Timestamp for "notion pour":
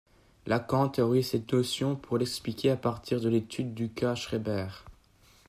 1.53-2.17